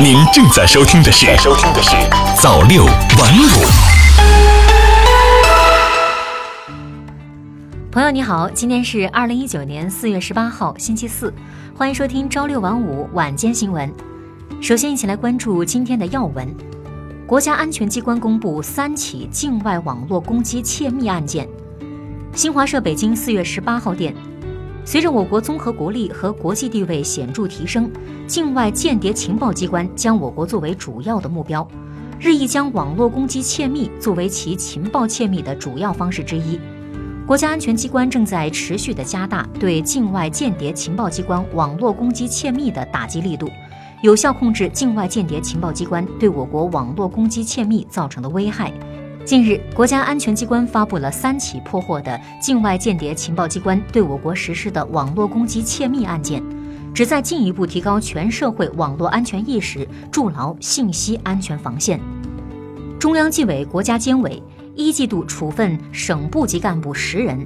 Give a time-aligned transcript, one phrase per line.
[0.00, 1.90] 您正在收听的是《收听的是
[2.40, 3.46] 早六晚五》。
[7.90, 11.32] 朋友你好，今天是二零一九年四月十八号，星期四，
[11.76, 13.92] 欢迎收听朝六晚五晚间新闻。
[14.60, 16.48] 首先，一起来关注今天的要闻：
[17.26, 21.46] 国家安全机关公布三起境外网络攻击窃密案件。
[22.34, 24.14] 新华社北京四月十八号电。
[24.84, 27.90] 随着我国综合国力和国际地位显著提升，
[28.26, 31.66] 境外间谍情报机关将我国作为主要的目标，
[32.18, 36.58] 日益将网络攻击窃密作为其情报窃密的主要方式之一。
[37.24, 43.48] 国家安全机关正在持续地加大对境外间谍情报机关网络攻击窃密的打击力度，
[44.02, 48.72] 有效控制境外间谍情报机关对我国网络攻击窃密造成的危害。
[49.24, 56.42] 近日，国家安全机关发布了三起破获的境外间谍情报机关对我国实施的网络攻击窃密案件，
[56.92, 62.00] 旨在进一步提高全社会网络安全意识，筑牢信息安全防线。
[62.98, 64.42] 中央纪委国家监委
[64.74, 67.38] 一季度处分省部级干部十人。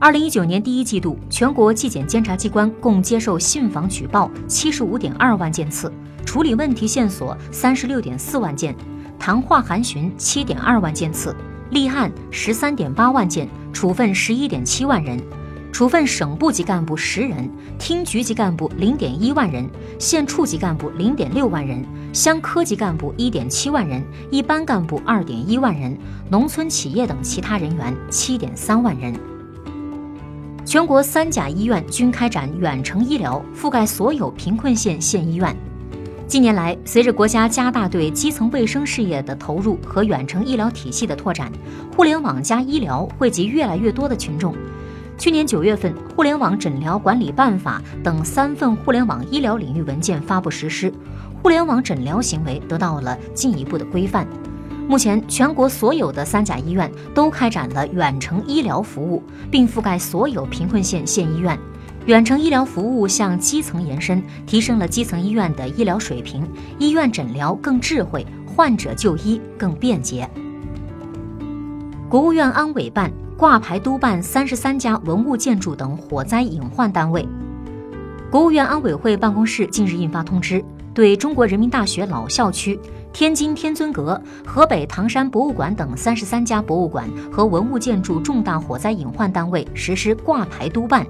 [0.00, 5.92] 二零一九年第一季度，全国纪检监察机关共接受信访举报七十五点二万件次，
[6.26, 8.74] 处理问题线索三十六点四万件。
[9.20, 11.36] 谈话函询七点二万件次，
[11.68, 15.22] 立案十三点八万件，处分十一点七万人，
[15.70, 17.46] 处分省部级干部十人，
[17.78, 19.68] 厅局级干部零点一万人，
[19.98, 25.94] 县处级干部零点六万人，乡科级干部一点七万人，一般干部二点一万人，
[26.30, 29.14] 农村企业等其他人员七点三万人。
[30.64, 35.54] 全国三甲医院均开展远程医疗，覆盖所有贫困县县医院。
[36.30, 41.50] 近年来，随着国家加大对基层卫生事业的投入和远程医疗体系的拓展，
[41.96, 44.54] 互联网加医疗惠及越来越多的群众。
[45.18, 50.94] 去年九月份，《互联网诊疗管理办法》等三份互联网医疗领域文件发布实施，
[51.42, 54.24] 互联网诊疗行为得到了进一步的规范。
[54.86, 61.58] 目前，全国所有的三甲医院都开展了远程医疗服务，并覆盖所有贫困县县医院。
[62.06, 70.28] 远程医疗服务向基层延伸，提升了基层医院的医疗水平，医院诊疗更智慧，患者就医更便捷。
[72.08, 77.28] 国务院安委办挂牌督办三十三家文物建筑等火灾隐患单位。
[78.30, 82.80] 国务院安委会办公室近日印发通知，对中国人民大学老校区、
[83.12, 91.06] 天津天尊阁、河北唐山博物馆等三十三家博物馆和文物建筑重大火灾隐患单位实施挂牌督办。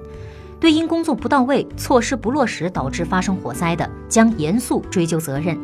[0.61, 5.57] 对因工作不到位、措施不落实导致发生火灾的，将严肃追究责任。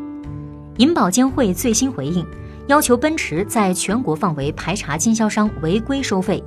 [0.77, 2.25] 银保监会最新回应，
[2.65, 6.43] 要求奔驰在全国范围排查经销商违规收费。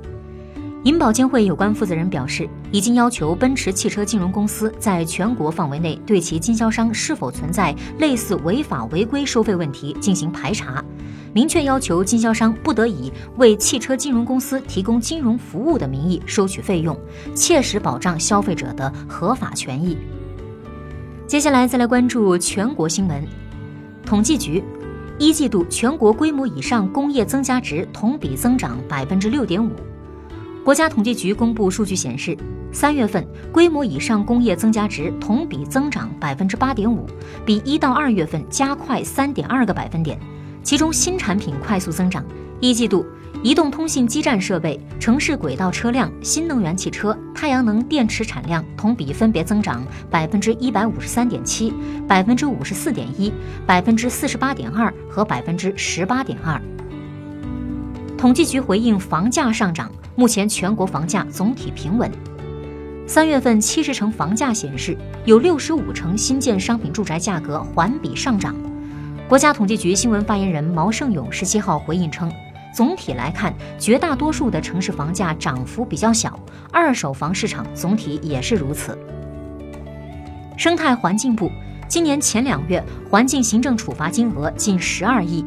[0.83, 10.83] 银保监会有关负责人表示，已经要求奔驰汽车金融公司在全国范围内对其经销商是否存在类似违法违规收费问题进行排查。
[11.33, 16.97] 明确要求经销商不得以为汽车金融公司提供金融服务的名义收取费用，
[17.33, 19.97] 切实保障消费者的合法权益。
[21.25, 23.25] 接下来再来关注全国新闻。
[24.05, 24.61] 统计局，
[25.17, 29.71] 一季度全国规模以上工业增加值同比增长百分之六点五。
[30.65, 32.37] 国家统计局公布数据显示，
[32.73, 37.05] 三月份规模以上工业增加值同比增长百分之八点五，
[37.45, 40.19] 比一到二月份加快三点二个百分点。
[40.63, 42.23] 其中新产品快速增长，
[42.59, 43.05] 一季度
[43.43, 51.73] 移动通信基站设备、城市轨道车辆、新能源汽车、太阳能电池产量同比分别增长百分之一百五十三点七、
[52.07, 53.33] 百分之五十四点一、
[53.65, 56.61] 百分之四十八点二和百分之十八点二。
[58.17, 62.09] 统计局回应房价上涨，目前全国房价总体平稳。
[63.07, 64.95] 三月份七十城房价显示，
[65.25, 68.55] 有六十五城新建商品住宅价格环比上涨。
[69.31, 72.29] 国家统计局新闻发言人毛盛勇十七号回应称，
[72.73, 76.37] 总体来看，绝大多数的城市房价涨幅比较小，
[76.69, 78.97] 二手房市场总体也是如此。
[80.57, 81.49] 生态环境部
[81.87, 85.45] 今年前两月环境行政处罚金额近十二亿。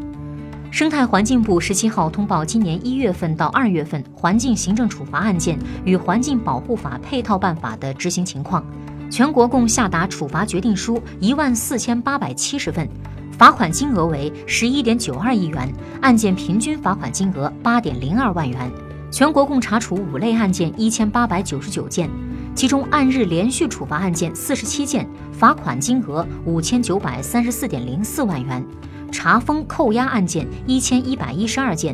[0.71, 8.65] 生态环境部十七号通报今年一月份到二月份环境行政处罚案件与环境保护法配套办法的执行情况，
[9.11, 12.89] 全国共下达处罚决定书一万四千八百七十份。
[13.37, 15.69] 罚款金额为十一点九二亿元，
[16.01, 18.71] 案件平均罚款金额八点零二万元。
[19.11, 22.09] 全国共查处五类案件一千八百九十九件，
[22.55, 28.65] 其中按日连续处罚案件四十七件，罚款金额五千九百三十四点零四万元。
[29.11, 31.93] 查封扣押案件一千一百一十二件，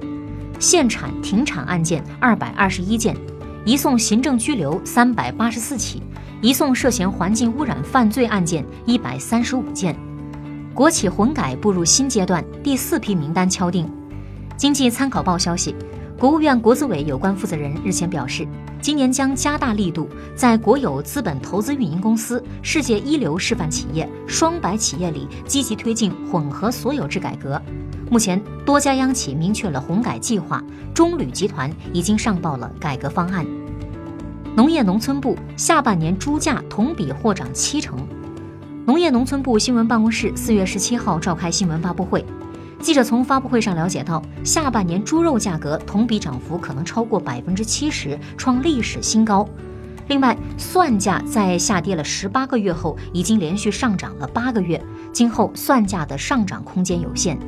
[0.59, 3.17] 限产停产案件二百二十一件，
[3.65, 6.03] 移送行政拘留三百八十四起，
[6.43, 9.97] 移送涉嫌环境污染犯罪案件一百三十五件。
[10.81, 13.87] 国企混改步入新阶段，第四批名单敲定。
[14.57, 15.77] 经济参考报消息，
[16.19, 18.49] 国务院国资委有关负责人日前表示，
[18.81, 27.61] 今年将加大力度，在国有资本投资运营公司、世界一流示范企业、双百企业里积极推进混合所有制改革。
[28.11, 33.45] 目前，多家央企明确了混改计划，中铝集团已经上报了改革方案。
[34.57, 37.99] 农业农村部下半年猪价同比或涨七成。
[38.87, 42.25] 农业农村部新闻办公室四月十七号召开新闻发布会，
[42.81, 49.47] 记者从发布会上了解到，下半年猪肉价格同比涨幅可能超过百分之七十，创历史新高。
[50.09, 54.83] 另外，蒜价在下跌了十八个月后，已经连续上涨了八个月，
[55.13, 57.39] 今后蒜价的上涨空间有限。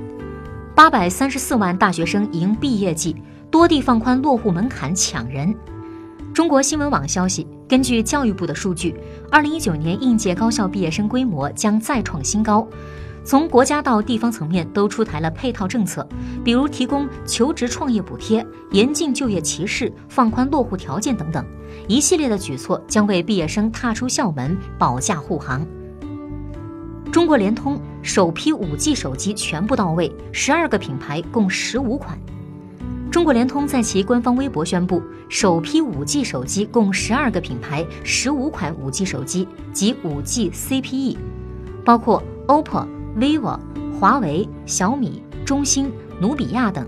[0.75, 3.17] 八百三十四万大学生迎毕业季，
[3.51, 5.53] 多地放宽落户门槛抢人。
[6.35, 8.95] 中国新闻网消息，根据教育部的数据，
[9.31, 12.67] 二零一九年应届高校毕业生规模将再创新高。
[13.23, 16.09] 从国家到地方层面都出台了配套政策，
[16.43, 21.45] 比如提供求职创业补贴、严禁就业歧视、放宽落户条件等等，
[21.87, 25.63] 一系列的举措将为毕业生踏出校门保驾护航。
[27.13, 32.19] 中国联通首批五 G 手机全部到位，十二个品牌共十五款。
[33.13, 41.19] 中国联通在其官方微博宣布，首批 5G 手机共十二个品牌，十五款 5G 手机及 5G CPE，
[41.85, 42.87] 包括 OPPO、
[43.19, 43.61] vivo、
[44.01, 46.87] 华为、小米、中兴、努比亚等。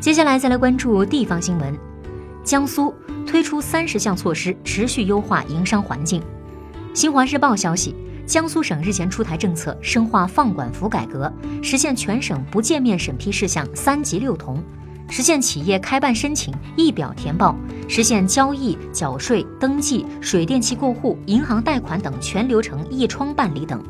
[0.00, 1.78] 接下来再来关注地方新闻，
[2.42, 2.92] 江苏
[3.24, 6.20] 推出三十项措施，持续优化营商环境。
[6.92, 7.94] 新华日报消息。
[8.30, 11.30] 江苏省日前出台政策，深化放管服改革，
[11.60, 14.62] 实现全省不见面审批事项三级六同，
[15.08, 17.56] 实现企业开办申请一表填报，
[17.88, 23.82] 实现交易、缴税、登记、水电气过户、银行贷款等全流程一窗办理等。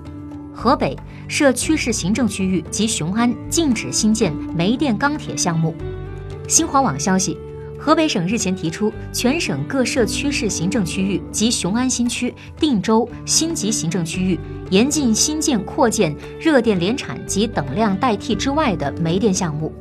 [0.54, 0.96] 河北
[1.28, 5.74] 设区市行政区域及雄安禁止新建煤电钢铁项目。
[6.48, 7.38] 新华网消息。
[7.80, 14.38] 河北省日前提出，全省各设区市行政区域及雄安新区、定州新级行政区域
[14.68, 19.72] 严禁新建、扩建热电联产及等量代替之外的煤电项目，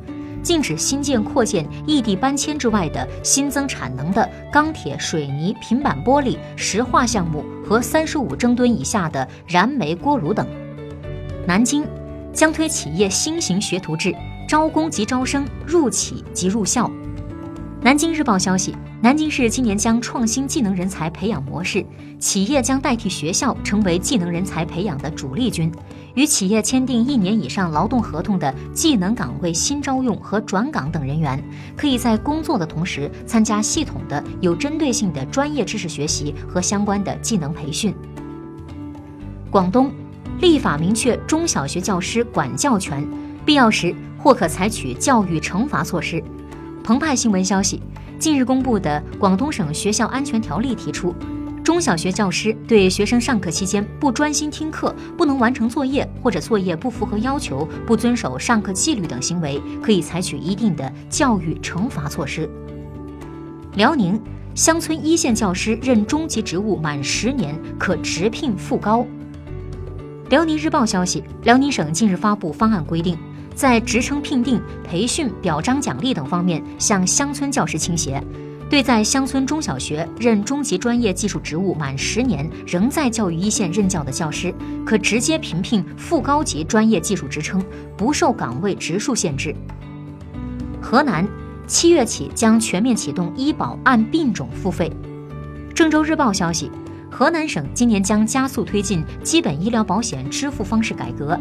[0.42, 10.46] 禁止新建、扩建异地搬迁之外的新增产能的钢铁、水泥、平板玻璃、石化项目和三十五征吨以下的燃煤锅炉等。
[11.46, 11.86] 南京
[12.32, 14.14] 将推企业新型学徒制，
[14.48, 16.90] 招工即招生，入企即入校。
[17.82, 21.82] 南京日报消息，南京市今年将创新技能人才培养模式，
[22.18, 25.72] 企业将代替学校成为技能人才培养的主力军。
[26.14, 31.42] 与企业签订一年以上劳动合同的技能岗位新招用和转岗等人员，
[31.74, 37.94] 可以在工作的同时参加系统的、有针对性的专业知识学习和相关的技能培训。
[39.50, 39.90] 广东
[40.38, 43.08] 立法明确中小学教师管教权，
[43.46, 46.22] 必要时或可采取教育惩罚措施。
[46.90, 47.80] 澎湃新闻消息，
[48.18, 51.14] 近日公布的广东省学校安全条例提出，
[51.62, 62.50] 中小学教师对学生上课期间不专心听课、不能完成作业或者作业不符合要求、不遵守上课纪律等行为，可以采取一定的教育惩罚措施。
[63.76, 64.20] 辽宁
[64.56, 69.06] 乡村一线教师任中级职务满十年可直聘副高。
[70.28, 73.16] 辽宁日报消息，辽宁省近日发布方案规定。
[73.54, 78.22] 在职称聘定、培训、表彰奖励等方面向乡村教师倾斜，
[78.70, 84.54] 对在乡村中小学任中级专业技术职务满十年仍在教育一线任教的教师，
[84.86, 87.62] 可直接评聘副高级专业技术职称，
[87.96, 89.54] 不受岗位职数限制。
[90.80, 91.26] 河南
[91.66, 94.90] 七月起将全面启动医保按病种付费。
[95.74, 96.70] 郑州日报消息，
[97.10, 101.38] 河南省今年将加速推进基本医疗保险支付方式改革。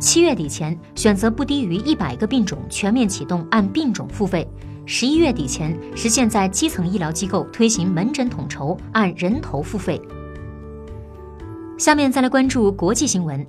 [0.00, 4.42] 七月底前选择不低于一百个病种，全面启动按病种付费；
[4.86, 10.00] 十一月底前实现在基层医疗机构推行门诊统筹，按人头付费。
[11.76, 13.46] 下面再来关注国际新闻：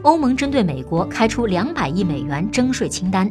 [0.00, 3.30] 欧盟针对美国开出两百亿美元征税清单。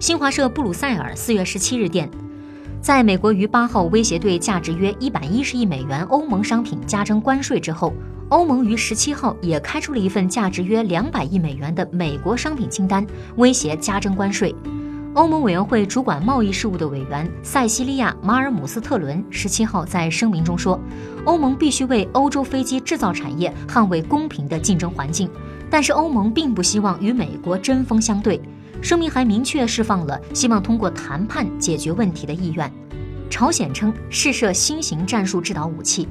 [0.00, 2.10] 新华社布鲁塞尔四月十七日电，
[2.80, 7.92] 在美国于八号威胁对价值约一百一十亿美元欧盟商品加征关税之后。
[8.28, 13.06] 欧盟于十七号也开出了一份价值约两百亿美元的美国商品清单，
[13.36, 14.52] 威胁加征关税。
[15.14, 20.78] 欧盟委员会主管贸易事务的委员塞西利亚·马尔姆斯特伦十七号在声明中说，
[21.24, 25.30] 欧盟必须为欧洲飞机制造产业捍卫公平的竞争环境，
[25.70, 28.40] 但是欧盟并不希望与美国针锋相对。
[28.82, 32.70] 声明还明确释放了希望通过谈判解决问题的意愿。
[33.30, 36.08] 朝鲜称试射新型战术制导武器。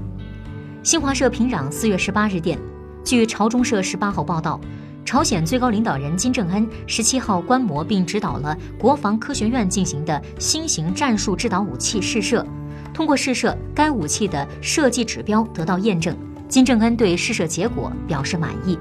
[0.85, 2.59] 新华社平壤四月十八日电，
[3.03, 4.61] 据朝中社十八号报道，
[5.03, 12.45] 朝鲜最高领导人金正恩十七号观摩并指导了国防科学院进行的新型战术制导武器试射。
[12.93, 16.15] 通过试射，该武器的设计指标得到验证。
[16.47, 18.77] 金正恩对试射结果表示满意。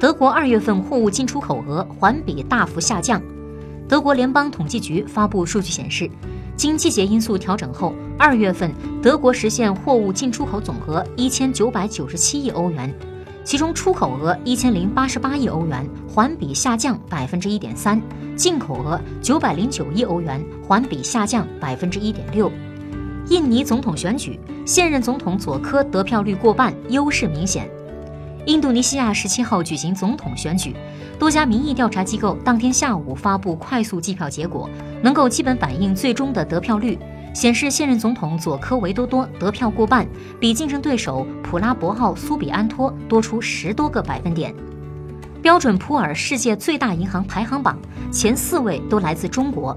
[0.00, 3.22] 德国二月份货物进出口额环比大幅下降。
[3.88, 6.10] 德国联邦统计局发布数据显示，
[6.56, 8.72] 经季节因素调整后，二月份
[9.02, 12.92] 德国实现货物进出口总额一千九百九十七亿欧元，
[13.44, 18.00] 其中出口额一千零八十八亿欧元，环比下降百分之一点三；
[18.36, 22.50] 进口额九百零九亿欧元，环比下降百分之一点六。
[23.28, 27.68] 印尼总统选举，现任总统佐科得票率过半，优势明显。
[28.46, 30.72] 印度尼西亚十七号举行总统选举，
[31.18, 34.70] 多家民意调查机构当天下午发布快速计票结果，
[35.02, 36.96] 能够基本反映最终的得票率，
[37.34, 40.06] 显示现任总统佐科维多多得票过半，
[40.38, 44.54] 比竞争对手普拉博奥苏比安托多出十多个百分点。
[45.42, 47.76] 标准普尔世界最大银行排行榜
[48.12, 49.76] 前四位都来自中国。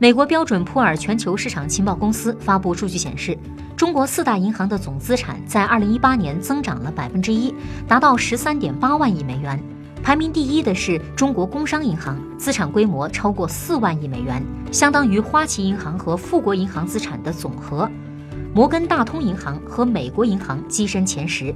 [0.00, 3.38] 美国标准普尔全球市场情报公司发布数据显示，
[3.76, 7.54] 中国四大银行的总资产在二零一八年增长了百分之一，
[7.86, 9.58] 达到十三点八万亿美元。
[10.02, 17.88] 排名第一的是中国工商银行，资产规模超过四万亿美元，相当于花旗银行和富国银行资产的总和。
[18.52, 21.54] 摩根大通银行和美国银行跻身前十。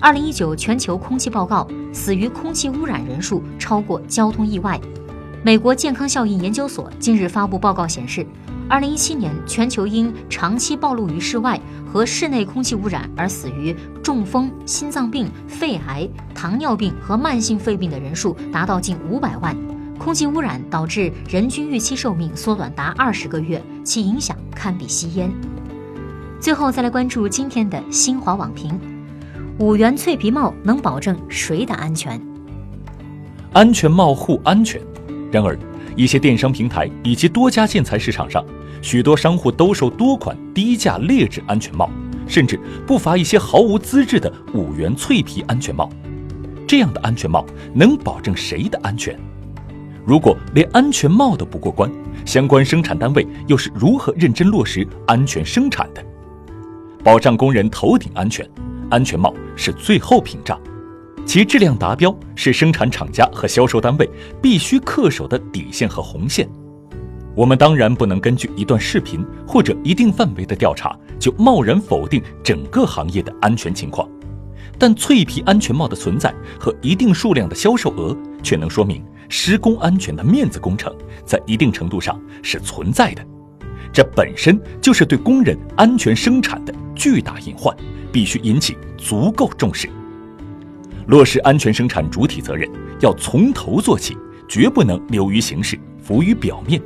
[0.00, 4.80] 二零一九全球空气报告，死于空气污染人数超过交通意外。
[5.44, 8.26] 美国健康效应研究所近日发布报告显示
[8.68, 19.56] ，2017年全球因长期暴露于室外和室内空气污染而死于中风、心脏病、肺癌、糖尿病和慢性肺病的人数达到近500万。
[19.96, 25.30] 空气污染导致人均预期寿命缩短达20个月，其影响堪比吸烟。
[26.40, 28.78] 最后再来关注今天的新华网评：
[29.58, 32.20] 五元脆皮帽能保证谁的安全？
[33.52, 34.80] 安全帽护安全。
[35.30, 35.58] 然而，
[35.94, 38.44] 一些电商平台以及多家建材市场上，
[38.80, 41.90] 许多商户兜售多款低价劣质安全帽，
[42.26, 45.90] 甚至不乏一些毫无资质的五元脆皮安全帽。
[46.66, 47.44] 这样的安全帽
[47.74, 49.18] 能保证谁的安全？
[50.06, 51.90] 如果连安全帽都不过关，
[52.24, 56.02] 相关生产单位又是如何认真落实安全生产的？
[57.04, 58.48] 保障工人头顶安全，
[58.90, 60.58] 安全帽是最后屏障。
[61.28, 64.08] 其质量达标是生产厂家和销售单位
[64.40, 66.48] 必须恪守的底线和红线。
[67.36, 74.08] 我们当然不能根据一段视频或者一定范围的调查就贸然否定整个行业的安全情况，
[74.78, 80.90] 但脆皮安全帽的存在和一定数量的销售额，却能说明施工安全的面子工程
[81.26, 83.22] 在一定程度上是存在的。
[83.92, 87.76] 这本身就是对工人安全生产的巨大隐患，
[88.10, 89.90] 必须引起足够重视。
[91.08, 96.80] 落实安全生产主体责任，要从头做起，绝不能流于形式，浮于表面。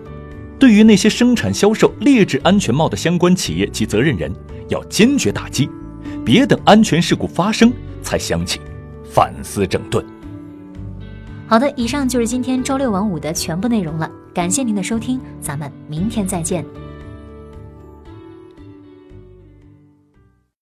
[0.61, 4.33] 对于那些生产销售劣质安全帽的相关企业及责任人，
[4.69, 5.69] 要坚决打击，
[6.25, 8.61] 别等安全事故发生才想起
[9.05, 10.05] 反思整顿。
[11.49, 16.64] 好的，以上就是今天周六晚五的全部内容了，感谢您的收听，咱们明天再见。